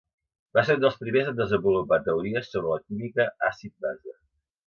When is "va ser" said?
0.57-0.75